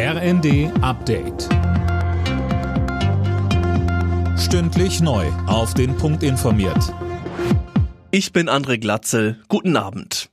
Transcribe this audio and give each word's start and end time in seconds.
RND 0.00 0.70
Update. 0.80 1.48
Stündlich 4.38 5.00
neu. 5.00 5.26
Auf 5.48 5.74
den 5.74 5.96
Punkt 5.96 6.22
informiert. 6.22 6.94
Ich 8.12 8.32
bin 8.32 8.48
André 8.48 8.78
Glatzel. 8.78 9.42
Guten 9.48 9.76
Abend. 9.76 10.30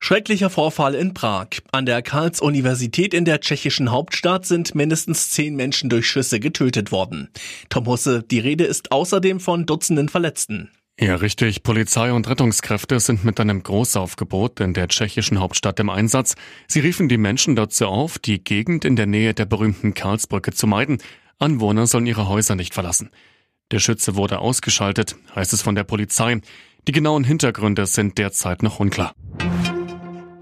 Schrecklicher 0.00 0.50
Vorfall 0.50 0.94
in 0.94 1.14
Prag. 1.14 1.46
An 1.72 1.86
der 1.86 2.02
Karls-Universität 2.02 3.14
in 3.14 3.24
der 3.24 3.40
tschechischen 3.40 3.90
Hauptstadt 3.90 4.44
sind 4.44 4.74
mindestens 4.74 5.30
zehn 5.30 5.56
Menschen 5.56 5.88
durch 5.88 6.06
Schüsse 6.06 6.38
getötet 6.38 6.92
worden. 6.92 7.30
Tom 7.70 7.86
Husse, 7.86 8.22
die 8.22 8.38
Rede 8.38 8.64
ist 8.64 8.92
außerdem 8.92 9.40
von 9.40 9.64
Dutzenden 9.64 10.10
Verletzten. 10.10 10.70
Ja, 10.98 11.16
richtig. 11.16 11.64
Polizei 11.64 12.12
und 12.12 12.28
Rettungskräfte 12.28 13.00
sind 13.00 13.24
mit 13.24 13.40
einem 13.40 13.64
Großaufgebot 13.64 14.60
in 14.60 14.74
der 14.74 14.86
tschechischen 14.86 15.40
Hauptstadt 15.40 15.80
im 15.80 15.90
Einsatz. 15.90 16.36
Sie 16.68 16.78
riefen 16.80 17.08
die 17.08 17.18
Menschen 17.18 17.56
dazu 17.56 17.86
auf, 17.86 18.20
die 18.20 18.42
Gegend 18.42 18.84
in 18.84 18.94
der 18.94 19.06
Nähe 19.06 19.34
der 19.34 19.44
berühmten 19.44 19.94
Karlsbrücke 19.94 20.52
zu 20.52 20.68
meiden. 20.68 20.98
Anwohner 21.40 21.88
sollen 21.88 22.06
ihre 22.06 22.28
Häuser 22.28 22.54
nicht 22.54 22.74
verlassen. 22.74 23.10
Der 23.72 23.80
Schütze 23.80 24.14
wurde 24.14 24.38
ausgeschaltet, 24.38 25.16
heißt 25.34 25.52
es 25.52 25.62
von 25.62 25.74
der 25.74 25.84
Polizei. 25.84 26.40
Die 26.86 26.92
genauen 26.92 27.24
Hintergründe 27.24 27.86
sind 27.86 28.18
derzeit 28.18 28.62
noch 28.62 28.78
unklar. 28.78 29.14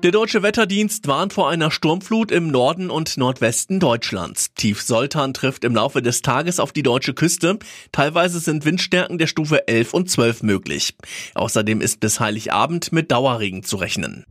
Der 0.02 0.10
deutsche 0.10 0.42
Wetterdienst 0.42 1.06
warnt 1.06 1.32
vor 1.32 1.48
einer 1.48 1.70
Sturmflut 1.70 2.32
im 2.32 2.48
Norden 2.48 2.90
und 2.90 3.16
Nordwesten 3.16 3.78
Deutschlands. 3.78 4.52
Tief 4.56 4.82
Soltan 4.82 5.32
trifft 5.32 5.62
im 5.62 5.76
Laufe 5.76 6.02
des 6.02 6.22
Tages 6.22 6.58
auf 6.58 6.72
die 6.72 6.82
deutsche 6.82 7.14
Küste. 7.14 7.60
Teilweise 7.92 8.40
sind 8.40 8.64
Windstärken 8.64 9.18
der 9.18 9.28
Stufe 9.28 9.68
11 9.68 9.94
und 9.94 10.10
12 10.10 10.42
möglich. 10.42 10.96
Außerdem 11.34 11.80
ist 11.80 12.00
bis 12.00 12.18
Heiligabend 12.18 12.90
mit 12.90 13.12
Dauerregen 13.12 13.62
zu 13.62 13.76
rechnen. 13.76 14.26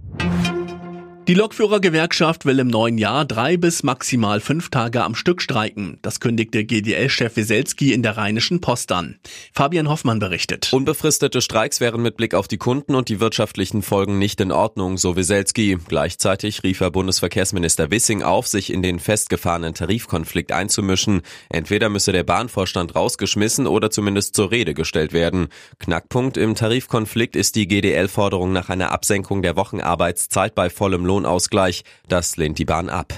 Die 1.31 1.37
Lokführergewerkschaft 1.37 2.43
will 2.43 2.59
im 2.59 2.67
neuen 2.67 2.97
Jahr 2.97 3.23
drei 3.23 3.55
bis 3.55 3.83
maximal 3.83 4.41
fünf 4.41 4.69
Tage 4.69 5.01
am 5.01 5.15
Stück 5.15 5.41
streiken. 5.41 5.97
Das 6.01 6.19
kündigte 6.19 6.65
GDL-Chef 6.65 7.37
Wieselski 7.37 7.93
in 7.93 8.03
der 8.03 8.17
Rheinischen 8.17 8.59
Post 8.59 8.91
an. 8.91 9.17
Fabian 9.53 9.87
Hoffmann 9.87 10.19
berichtet. 10.19 10.73
Unbefristete 10.73 11.41
Streiks 11.41 11.79
wären 11.79 12.01
mit 12.01 12.17
Blick 12.17 12.33
auf 12.35 12.49
die 12.49 12.57
Kunden 12.57 12.95
und 12.95 13.07
die 13.07 13.21
wirtschaftlichen 13.21 13.81
Folgen 13.81 14.19
nicht 14.19 14.41
in 14.41 14.51
Ordnung, 14.51 14.97
so 14.97 15.15
Wieselski. 15.15 15.77
Gleichzeitig 15.87 16.63
rief 16.63 16.81
er 16.81 16.91
Bundesverkehrsminister 16.91 17.91
Wissing 17.91 18.23
auf, 18.23 18.47
sich 18.47 18.73
in 18.73 18.81
den 18.81 18.99
festgefahrenen 18.99 19.73
Tarifkonflikt 19.73 20.51
einzumischen. 20.51 21.21
Entweder 21.47 21.87
müsse 21.87 22.11
der 22.11 22.25
Bahnvorstand 22.25 22.93
rausgeschmissen 22.93 23.67
oder 23.67 23.89
zumindest 23.89 24.35
zur 24.35 24.51
Rede 24.51 24.73
gestellt 24.73 25.13
werden. 25.13 25.47
Knackpunkt 25.79 26.35
im 26.35 26.55
Tarifkonflikt 26.55 27.37
ist 27.37 27.55
die 27.55 27.69
GDL-Forderung 27.69 28.51
nach 28.51 28.67
einer 28.67 28.91
Absenkung 28.91 29.41
der 29.41 29.55
Wochenarbeitszeit 29.55 30.55
bei 30.55 30.69
vollem 30.69 31.05
Lohnausgleich. 31.21 31.83
Das 32.07 32.37
lehnt 32.37 32.57
die 32.59 32.65
Bahn 32.65 32.89
ab. 32.89 33.13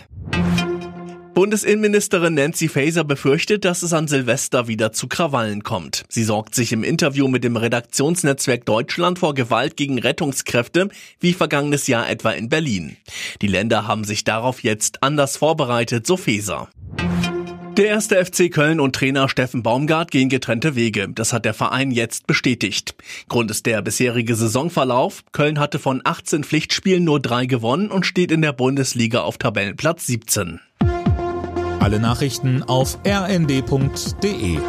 Bundesinnenministerin 1.33 2.35
Nancy 2.35 2.67
Faeser 2.67 3.03
befürchtet, 3.03 3.65
dass 3.65 3.81
es 3.81 3.91
an 3.91 4.07
Silvester 4.07 4.67
wieder 4.67 4.91
zu 4.91 5.07
Krawallen 5.07 5.63
kommt. 5.63 6.03
Sie 6.07 6.23
sorgt 6.23 6.53
sich 6.53 6.71
im 6.71 6.83
Interview 6.83 7.27
mit 7.27 7.43
dem 7.43 7.57
Redaktionsnetzwerk 7.57 8.65
Deutschland 8.65 9.17
vor 9.17 9.33
Gewalt 9.33 9.75
gegen 9.75 9.97
Rettungskräfte, 9.97 10.89
wie 11.19 11.33
vergangenes 11.33 11.87
Jahr 11.87 12.07
etwa 12.07 12.31
in 12.31 12.49
Berlin. 12.49 12.97
Die 13.41 13.47
Länder 13.47 13.87
haben 13.87 14.03
sich 14.03 14.23
darauf 14.23 14.61
jetzt 14.61 15.01
anders 15.01 15.35
vorbereitet, 15.35 16.05
so 16.05 16.17
Faeser. 16.17 16.69
Der 17.77 17.87
erste 17.87 18.23
FC 18.23 18.51
Köln 18.51 18.79
und 18.79 18.95
Trainer 18.95 19.27
Steffen 19.27 19.63
Baumgart 19.63 20.11
gehen 20.11 20.29
getrennte 20.29 20.75
Wege. 20.75 21.09
Das 21.09 21.33
hat 21.33 21.43
der 21.43 21.55
Verein 21.55 21.89
jetzt 21.89 22.27
bestätigt. 22.27 22.93
Grund 23.29 23.49
ist 23.49 23.65
der 23.65 23.81
bisherige 23.81 24.35
Saisonverlauf. 24.35 25.23
Köln 25.31 25.59
hatte 25.59 25.79
von 25.79 26.01
18 26.03 26.43
Pflichtspielen 26.43 27.03
nur 27.03 27.19
drei 27.19 27.47
gewonnen 27.47 27.89
und 27.89 28.05
steht 28.05 28.31
in 28.31 28.43
der 28.43 28.53
Bundesliga 28.53 29.21
auf 29.21 29.39
Tabellenplatz 29.39 30.05
17. 30.05 30.59
Alle 31.79 31.99
Nachrichten 31.99 32.61
auf 32.61 32.99
rnd.de 33.07 34.59